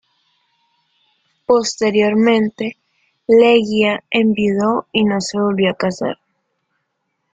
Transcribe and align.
Posteriormente, 1.45 2.77
Leguía 3.27 4.03
enviudó 4.09 4.87
y 4.91 5.03
no 5.03 5.21
se 5.21 5.37
volvió 5.39 5.69
a 5.69 5.75
casar. 5.75 6.17